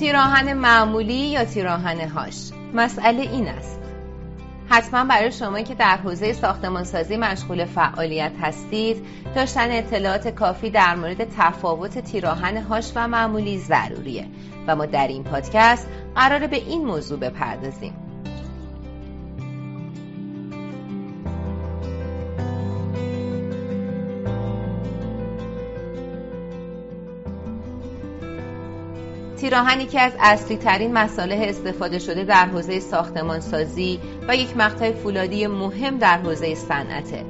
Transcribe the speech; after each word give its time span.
تیراهن 0.00 0.52
معمولی 0.52 1.14
یا 1.14 1.44
تیراهن 1.44 2.08
هاش؟ 2.08 2.50
مسئله 2.74 3.22
این 3.22 3.48
است. 3.48 3.80
حتما 4.68 5.04
برای 5.04 5.32
شما 5.32 5.60
که 5.60 5.74
در 5.74 5.96
حوزه 5.96 6.32
ساختمانسازی 6.32 7.16
مشغول 7.16 7.64
فعالیت 7.64 8.32
هستید 8.40 9.06
داشتن 9.34 9.70
اطلاعات 9.70 10.28
کافی 10.28 10.70
در 10.70 10.94
مورد 10.94 11.24
تفاوت 11.36 11.98
تیراهن 11.98 12.56
هاش 12.56 12.92
و 12.94 13.08
معمولی 13.08 13.58
ضروریه 13.58 14.26
و 14.66 14.76
ما 14.76 14.86
در 14.86 15.08
این 15.08 15.24
پادکست 15.24 15.88
قراره 16.14 16.46
به 16.46 16.56
این 16.56 16.84
موضوع 16.84 17.18
بپردازیم. 17.18 18.09
تیراهن 29.40 29.80
یکی 29.80 29.98
از 29.98 30.12
اصلی 30.20 30.56
ترین 30.56 30.92
مساله 30.92 31.36
استفاده 31.48 31.98
شده 31.98 32.24
در 32.24 32.46
حوزه 32.46 32.80
ساختمان 32.80 33.40
سازی 33.40 34.00
و 34.28 34.36
یک 34.36 34.56
مقطع 34.56 34.92
فولادی 34.92 35.46
مهم 35.46 35.98
در 35.98 36.18
حوزه 36.18 36.54
صنعته 36.54 37.24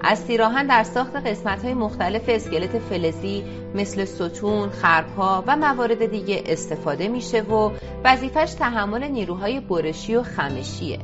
از 0.00 0.26
تیراهن 0.26 0.66
در 0.66 0.82
ساخت 0.82 1.16
قسمت 1.16 1.64
های 1.64 1.74
مختلف 1.74 2.22
اسکلت 2.28 2.78
فلزی 2.78 3.44
مثل 3.74 4.04
ستون، 4.04 4.70
خرپا 4.70 5.44
و 5.46 5.56
موارد 5.56 6.06
دیگه 6.06 6.42
استفاده 6.46 7.08
میشه 7.08 7.42
و 7.42 7.70
وظیفش 8.04 8.54
تحمل 8.54 9.08
نیروهای 9.08 9.60
برشی 9.60 10.16
و 10.16 10.22
خمشیه 10.22 10.98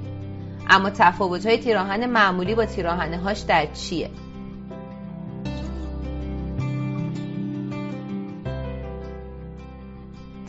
اما 0.70 0.90
تفاوت 0.90 1.46
های 1.46 1.58
تیراهن 1.58 2.06
معمولی 2.06 2.54
با 2.54 2.64
تیراهن 2.64 3.14
هاش 3.14 3.40
در 3.40 3.66
چیه؟ 3.66 4.10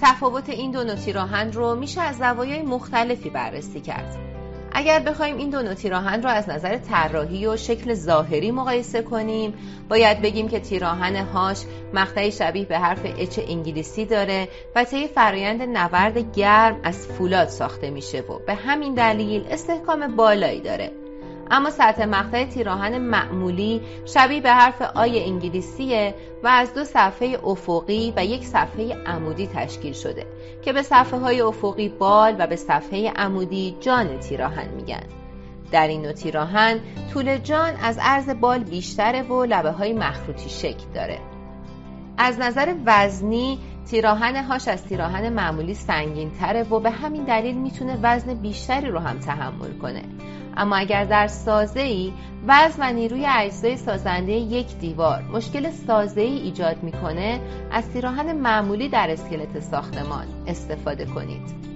تفاوت 0.01 0.49
این 0.49 0.71
دو 0.71 0.83
نوع 0.83 0.95
تیراهن 0.95 1.51
رو 1.51 1.75
میشه 1.75 2.01
از 2.01 2.17
زوایای 2.17 2.61
مختلفی 2.61 3.29
بررسی 3.29 3.81
کرد. 3.81 4.17
اگر 4.73 4.99
بخوایم 4.99 5.37
این 5.37 5.49
دو 5.49 5.61
نوع 5.61 5.73
تیراهن 5.73 6.23
رو 6.23 6.29
از 6.29 6.49
نظر 6.49 6.77
طراحی 6.77 7.47
و 7.47 7.57
شکل 7.57 7.93
ظاهری 7.93 8.51
مقایسه 8.51 9.01
کنیم 9.01 9.53
باید 9.89 10.21
بگیم 10.21 10.47
که 10.49 10.59
تیراهن 10.59 11.15
هاش 11.15 11.57
مقطعی 11.93 12.31
شبیه 12.31 12.65
به 12.65 12.79
حرف 12.79 13.05
اچ 13.17 13.39
انگلیسی 13.47 14.05
داره 14.05 14.47
و 14.75 14.83
طی 14.83 15.07
فرایند 15.07 15.61
نورد 15.61 16.35
گرم 16.35 16.79
از 16.83 17.07
فولاد 17.07 17.47
ساخته 17.47 17.89
میشه 17.89 18.19
و 18.21 18.39
به 18.47 18.53
همین 18.53 18.93
دلیل 18.93 19.45
استحکام 19.49 20.15
بالایی 20.15 20.61
داره. 20.61 21.00
اما 21.51 21.69
سطح 21.69 22.05
مقطع 22.05 22.45
تیراهن 22.45 22.97
معمولی 22.97 23.81
شبیه 24.05 24.41
به 24.41 24.51
حرف 24.51 24.81
آی 24.81 25.23
انگلیسیه 25.23 26.15
و 26.43 26.47
از 26.47 26.73
دو 26.73 26.83
صفحه 26.83 27.39
افقی 27.43 28.13
و 28.17 28.25
یک 28.25 28.45
صفحه 28.45 28.95
عمودی 29.05 29.47
تشکیل 29.47 29.93
شده 29.93 30.25
که 30.61 30.73
به 30.73 30.81
صفحه 30.81 31.19
های 31.19 31.41
افقی 31.41 31.89
بال 31.89 32.35
و 32.39 32.47
به 32.47 32.55
صفحه 32.55 33.11
عمودی 33.15 33.77
جان 33.79 34.19
تیراهن 34.19 34.67
میگن. 34.75 35.03
در 35.71 35.87
این 35.87 36.01
نوع 36.01 36.11
تیراهن 36.11 36.79
طول 37.13 37.37
جان 37.37 37.73
از 37.83 37.97
عرض 38.01 38.29
بال 38.29 38.63
بیشتره 38.63 39.21
و 39.21 39.45
لبه 39.45 39.71
های 39.71 39.93
مخروطی 39.93 40.49
شکل 40.49 40.85
داره. 40.93 41.19
از 42.17 42.39
نظر 42.39 42.75
وزنی 42.85 43.59
تیراهن 43.91 44.43
هاش 44.43 44.67
از 44.67 44.83
تیراهن 44.83 45.29
معمولی 45.29 45.73
سنگین 45.73 46.31
تره 46.31 46.63
و 46.63 46.79
به 46.79 46.91
همین 46.91 47.23
دلیل 47.23 47.55
می‌تونه 47.55 47.99
وزن 48.01 48.33
بیشتری 48.33 48.87
رو 48.87 48.99
هم 48.99 49.19
تحمل 49.19 49.77
کنه. 49.81 50.03
اما 50.57 50.75
اگر 50.75 51.05
در 51.05 51.27
سازه 51.27 51.79
ای 51.79 52.13
وزن 52.47 52.89
و 52.89 52.93
نیروی 52.93 53.25
اجزای 53.29 53.77
سازنده 53.77 54.31
یک 54.31 54.77
دیوار 54.77 55.23
مشکل 55.33 55.71
سازه 55.71 56.21
ای 56.21 56.37
ایجاد 56.37 56.83
می‌کنه 56.83 57.39
از 57.71 57.89
تیراهن 57.89 58.31
معمولی 58.31 58.89
در 58.89 59.11
اسکلت 59.11 59.59
ساختمان 59.59 60.25
استفاده 60.47 61.05
کنید. 61.05 61.70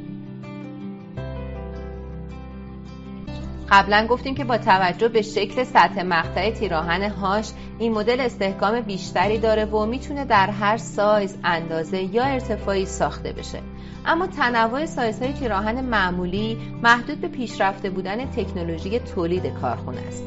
قبلا 3.75 4.07
گفتیم 4.09 4.35
که 4.35 4.43
با 4.43 4.57
توجه 4.57 5.07
به 5.07 5.21
شکل 5.21 5.63
سطح 5.63 6.03
مقطع 6.03 6.51
تیراهن 6.51 7.11
هاش 7.11 7.51
این 7.79 7.93
مدل 7.93 8.19
استحکام 8.19 8.81
بیشتری 8.81 9.37
داره 9.37 9.65
و 9.65 9.85
می‌تونه 9.85 10.25
در 10.25 10.49
هر 10.49 10.77
سایز 10.77 11.37
اندازه 11.43 12.01
یا 12.01 12.23
ارتفاعی 12.23 12.85
ساخته 12.85 13.31
بشه. 13.31 13.59
اما 14.05 14.27
تنوع 14.27 14.85
سایزهای 14.85 15.33
تیراهن 15.33 15.81
معمولی 15.81 16.57
محدود 16.83 17.21
به 17.21 17.27
پیشرفته 17.27 17.89
بودن 17.89 18.25
تکنولوژی 18.25 18.99
تولید 18.99 19.45
کارخونه 19.61 20.01
است. 20.07 20.23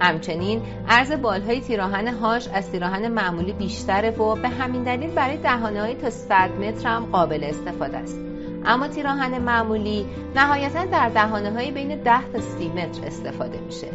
همچنین 0.00 0.62
عرض 0.88 1.12
بالهای 1.12 1.60
تیراهن 1.60 2.08
هاش 2.08 2.48
از 2.48 2.70
تیراهن 2.70 3.08
معمولی 3.08 3.52
بیشتره 3.52 4.10
و 4.10 4.34
به 4.34 4.48
همین 4.48 4.82
دلیل 4.82 5.10
برای 5.10 5.36
دهانه 5.36 5.94
تا 5.94 6.10
100 6.10 6.50
متر 6.50 6.88
هم 6.88 7.04
قابل 7.04 7.44
استفاده 7.44 7.96
است. 7.96 8.18
اما 8.64 8.88
تیراهن 8.88 9.38
معمولی 9.38 10.06
نهایتا 10.36 10.84
در 10.84 11.08
دهانه 11.08 11.52
های 11.52 11.70
بین 11.70 12.02
10 12.02 12.32
تا 12.32 12.40
30 12.40 12.68
متر 12.68 13.06
استفاده 13.06 13.58
میشه. 13.60 13.88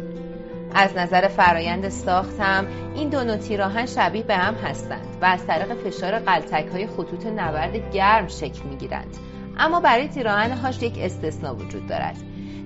از 0.74 0.96
نظر 0.96 1.28
فرایند 1.28 1.88
ساخت 1.88 2.40
هم 2.40 2.66
این 2.94 3.08
دو 3.08 3.24
نوع 3.24 3.36
تیراهن 3.36 3.86
شبیه 3.86 4.22
به 4.22 4.36
هم 4.36 4.54
هستند 4.54 5.16
و 5.22 5.24
از 5.24 5.46
طریق 5.46 5.74
فشار 5.74 6.18
قلتک 6.18 6.66
های 6.72 6.86
خطوط 6.86 7.26
نورد 7.26 7.94
گرم 7.94 8.28
شکل 8.28 8.62
می‌گیرند. 8.70 9.16
اما 9.58 9.80
برای 9.80 10.08
تیراهن 10.08 10.50
هاش 10.50 10.82
یک 10.82 10.98
استثنا 10.98 11.54
وجود 11.54 11.86
دارد. 11.86 12.16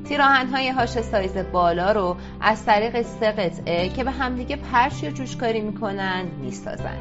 تیراهن 0.09 0.47
های 0.47 0.69
هاش 0.69 0.88
سایز 0.88 1.37
بالا 1.53 1.93
رو 1.93 2.17
از 2.41 2.65
طریق 2.65 3.03
سه 3.03 3.32
قطعه 3.32 3.88
که 3.88 4.05
به 4.05 4.11
همدیگه 4.11 4.56
پرش 4.56 5.03
یا 5.03 5.11
جوشکاری 5.11 5.61
می‌کنند 5.61 6.32
می‌سازند 6.41 7.00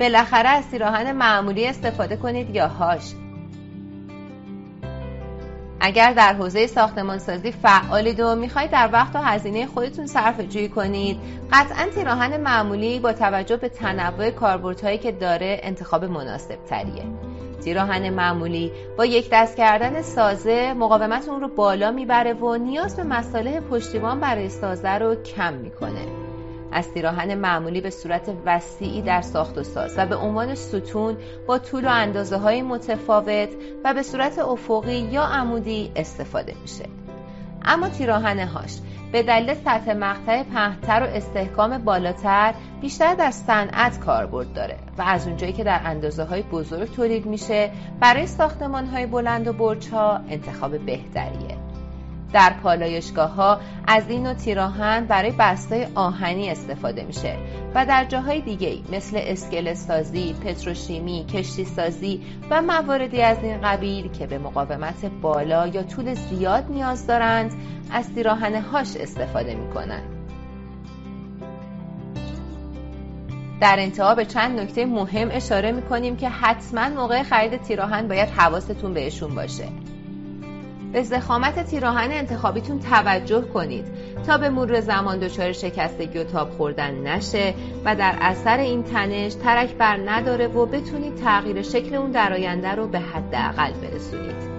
بالاخره 0.00 0.48
از 0.48 0.70
تیراهن 0.70 1.12
معمولی 1.12 1.66
استفاده 1.66 2.16
کنید 2.16 2.54
یا 2.54 2.68
هاش. 2.68 3.14
اگر 5.86 6.12
در 6.12 6.34
حوزه 6.34 6.66
ساختمانسازی 6.66 7.52
فعالید 7.52 8.20
و 8.20 8.34
می‌خواید 8.34 8.70
در 8.70 8.88
وقت 8.92 9.16
و 9.16 9.18
هزینه 9.18 9.66
خودتون 9.66 10.06
صرف 10.06 10.40
جویی 10.40 10.68
کنید. 10.68 11.20
قطعا 11.52 11.86
تیراهن 11.94 12.40
معمولی 12.40 12.98
با 12.98 13.12
توجه 13.12 13.56
به 13.56 13.68
تنوع 13.68 14.30
کاربردهایی 14.30 14.98
که 14.98 15.12
داره 15.12 15.60
انتخاب 15.62 16.04
مناسب 16.04 16.58
تریه 16.68 17.04
تیراهن 17.64 18.10
معمولی 18.10 18.72
با 18.98 19.04
یک 19.04 19.28
دست 19.32 19.56
کردن 19.56 20.02
سازه 20.02 20.74
مقاومت 20.74 21.28
اون 21.28 21.40
رو 21.40 21.48
بالا 21.48 21.90
می‌بره 21.90 22.32
و 22.32 22.56
نیاز 22.56 22.96
به 22.96 23.02
مساله 23.02 23.60
پشتیبان 23.60 24.20
برای 24.20 24.48
سازه 24.48 24.90
رو 24.90 25.14
کم 25.14 25.54
می‌کنه. 25.54 26.23
از 26.74 26.92
تیراهن 26.92 27.34
معمولی 27.34 27.80
به 27.80 27.90
صورت 27.90 28.30
وسیعی 28.46 29.02
در 29.02 29.20
ساخت 29.20 29.58
و 29.58 29.62
ساز 29.62 29.94
و 29.98 30.06
به 30.06 30.16
عنوان 30.16 30.54
ستون 30.54 31.16
با 31.46 31.58
طول 31.58 31.84
و 31.84 31.88
اندازه 31.88 32.36
های 32.36 32.62
متفاوت 32.62 33.48
و 33.84 33.94
به 33.94 34.02
صورت 34.02 34.38
افقی 34.38 34.98
یا 34.98 35.22
عمودی 35.22 35.92
استفاده 35.96 36.54
میشه. 36.62 36.84
اما 37.64 37.88
تیراهن 37.88 38.38
هاش 38.38 38.78
به 39.12 39.22
دلیل 39.22 39.54
سطح 39.54 39.92
مقطع 39.92 40.42
پهنتر 40.42 41.02
و 41.02 41.16
استحکام 41.16 41.78
بالاتر 41.78 42.54
بیشتر 42.80 43.14
در 43.14 43.30
صنعت 43.30 44.00
کاربرد 44.00 44.52
داره 44.52 44.76
و 44.98 45.02
از 45.02 45.26
اونجایی 45.26 45.52
که 45.52 45.64
در 45.64 45.80
اندازه 45.84 46.24
های 46.24 46.42
بزرگ 46.42 46.94
تولید 46.94 47.26
میشه 47.26 47.70
برای 48.00 48.26
ساختمان 48.26 48.86
های 48.86 49.06
بلند 49.06 49.48
و 49.48 49.52
برچ 49.52 49.88
ها 49.88 50.20
انتخاب 50.28 50.78
بهتریه. 50.78 51.73
در 52.34 52.52
پالایشگاه 52.62 53.34
ها 53.34 53.60
از 53.86 54.02
این 54.08 54.22
نوع 54.22 54.34
تیراهن 54.34 55.04
برای 55.04 55.32
بستای 55.38 55.86
آهنی 55.94 56.50
استفاده 56.50 57.04
میشه 57.04 57.36
و 57.74 57.86
در 57.86 58.04
جاهای 58.04 58.40
دیگه 58.40 58.78
مثل 58.92 59.20
اسکل 59.20 59.74
سازی، 59.74 60.32
پتروشیمی، 60.32 61.26
کشتی 61.26 61.64
سازی 61.64 62.22
و 62.50 62.62
مواردی 62.62 63.22
از 63.22 63.38
این 63.42 63.60
قبیل 63.60 64.12
که 64.12 64.26
به 64.26 64.38
مقاومت 64.38 65.04
بالا 65.22 65.66
یا 65.66 65.82
طول 65.82 66.14
زیاد 66.14 66.64
نیاز 66.70 67.06
دارند 67.06 67.52
از 67.90 68.14
تیراهن 68.14 68.54
هاش 68.54 68.96
استفاده 68.96 69.54
می‌کنند. 69.54 70.02
در 73.60 73.76
انتها 73.78 74.14
به 74.14 74.24
چند 74.24 74.60
نکته 74.60 74.86
مهم 74.86 75.28
اشاره 75.32 75.72
می‌کنیم 75.72 76.16
که 76.16 76.28
حتما 76.28 76.88
موقع 76.88 77.22
خرید 77.22 77.62
تیراهن 77.62 78.08
باید 78.08 78.28
حواستون 78.28 78.94
بهشون 78.94 79.34
باشه 79.34 79.68
به 80.94 81.02
زخامت 81.02 81.66
تیراهن 81.66 82.10
انتخابیتون 82.12 82.80
توجه 82.80 83.40
کنید 83.40 83.84
تا 84.26 84.38
به 84.38 84.48
مرور 84.48 84.80
زمان 84.80 85.18
دچار 85.18 85.52
شکستگی 85.52 86.18
و 86.18 86.24
تاب 86.24 86.50
خوردن 86.50 86.94
نشه 86.94 87.54
و 87.84 87.96
در 87.96 88.16
اثر 88.20 88.58
این 88.58 88.82
تنش 88.82 89.34
ترک 89.34 89.74
بر 89.74 89.96
نداره 90.10 90.46
و 90.46 90.66
بتونید 90.66 91.14
تغییر 91.14 91.62
شکل 91.62 91.94
اون 91.94 92.10
در 92.10 92.32
آینده 92.32 92.68
رو 92.68 92.86
به 92.88 93.00
حداقل 93.00 93.72
برسونید. 93.72 94.54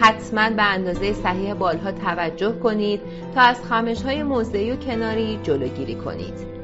حتما 0.00 0.50
به 0.50 0.62
اندازه 0.62 1.12
صحیح 1.12 1.54
بالها 1.54 1.92
توجه 1.92 2.52
کنید 2.52 3.00
تا 3.34 3.40
از 3.40 3.64
خامش 3.64 4.02
های 4.02 4.22
موضعی 4.22 4.70
و 4.70 4.76
کناری 4.76 5.40
جلوگیری 5.42 5.94
کنید. 5.94 6.54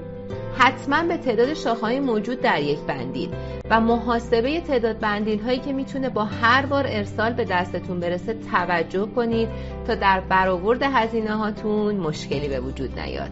حتما 0.58 1.02
به 1.02 1.16
تعداد 1.16 1.54
شاخه‌های 1.54 2.00
موجود 2.00 2.40
در 2.40 2.62
یک 2.62 2.78
بندیل 2.78 3.30
و 3.70 3.80
محاسبه 3.80 4.60
تعداد 4.60 4.98
بندیل 4.98 5.40
هایی 5.40 5.58
که 5.58 5.72
می‌تونه 5.72 6.08
با 6.08 6.24
هر 6.24 6.66
بار 6.66 6.86
ارسال 6.86 7.32
به 7.32 7.44
دستتون 7.44 8.00
برسه 8.00 8.34
توجه 8.34 9.06
کنید 9.06 9.48
تا 9.86 9.94
در 9.94 10.20
برآورد 10.20 10.82
هزینه 10.82 11.36
هاتون 11.36 11.96
مشکلی 11.96 12.48
به 12.48 12.60
وجود 12.60 13.00
نیاد. 13.00 13.30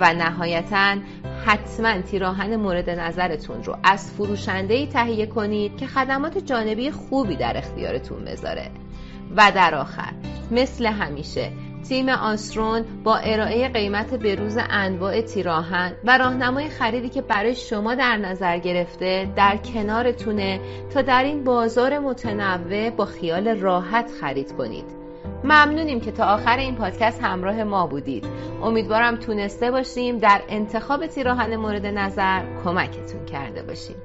و 0.00 0.12
نهایتا 0.12 0.96
حتما 1.46 2.00
تیراهن 2.00 2.56
مورد 2.56 2.90
نظرتون 2.90 3.64
رو 3.64 3.76
از 3.84 4.10
فروشنده 4.10 4.86
تهیه 4.86 5.26
کنید 5.26 5.76
که 5.76 5.86
خدمات 5.86 6.38
جانبی 6.38 6.90
خوبی 6.90 7.36
در 7.36 7.56
اختیارتون 7.56 8.24
بذاره. 8.24 8.70
و 9.36 9.52
در 9.54 9.74
آخر 9.74 10.12
مثل 10.50 10.86
همیشه 10.86 11.50
تیم 11.88 12.08
آسرون 12.08 12.84
با 13.04 13.16
ارائه 13.16 13.68
قیمت 13.68 14.14
بروز 14.14 14.58
انواع 14.70 15.20
تیراهن 15.20 15.92
و 16.04 16.18
راهنمای 16.18 16.68
خریدی 16.68 17.08
که 17.08 17.22
برای 17.22 17.54
شما 17.54 17.94
در 17.94 18.16
نظر 18.16 18.58
گرفته 18.58 19.32
در 19.36 19.56
کنارتونه 19.56 20.60
تا 20.94 21.02
در 21.02 21.24
این 21.24 21.44
بازار 21.44 21.98
متنوع 21.98 22.90
با 22.90 23.04
خیال 23.04 23.48
راحت 23.48 24.10
خرید 24.20 24.52
کنید. 24.52 25.02
ممنونیم 25.44 26.00
که 26.00 26.12
تا 26.12 26.24
آخر 26.24 26.56
این 26.56 26.74
پادکست 26.74 27.22
همراه 27.22 27.64
ما 27.64 27.86
بودید. 27.86 28.24
امیدوارم 28.62 29.16
تونسته 29.16 29.70
باشیم 29.70 30.18
در 30.18 30.42
انتخاب 30.48 31.06
تیراهن 31.06 31.56
مورد 31.56 31.86
نظر 31.86 32.42
کمکتون 32.64 33.24
کرده 33.24 33.62
باشیم. 33.62 33.96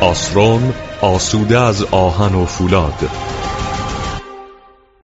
آسرون 0.00 0.74
آسوده 1.02 1.60
از 1.60 1.84
آهن 1.84 2.34
و 2.34 2.44
فولاد. 2.44 3.33